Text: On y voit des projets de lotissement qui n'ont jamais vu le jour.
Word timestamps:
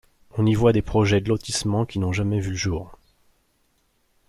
On 0.35 0.47
y 0.47 0.55
voit 0.55 0.73
des 0.73 0.81
projets 0.81 1.21
de 1.21 1.29
lotissement 1.29 1.85
qui 1.85 1.99
n'ont 1.99 2.11
jamais 2.11 2.39
vu 2.39 2.49
le 2.49 2.57
jour. 2.57 2.97